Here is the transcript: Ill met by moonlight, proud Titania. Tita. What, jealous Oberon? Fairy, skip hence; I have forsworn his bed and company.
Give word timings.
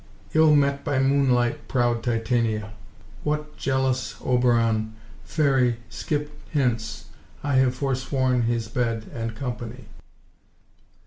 Ill 0.33 0.55
met 0.55 0.83
by 0.83 0.97
moonlight, 0.97 1.67
proud 1.67 2.01
Titania. 2.01 2.59
Tita. 2.61 2.73
What, 3.23 3.55
jealous 3.55 4.15
Oberon? 4.25 4.95
Fairy, 5.23 5.77
skip 5.89 6.31
hence; 6.53 7.05
I 7.43 7.57
have 7.57 7.75
forsworn 7.75 8.41
his 8.49 8.67
bed 8.67 9.05
and 9.13 9.35
company. 9.35 9.85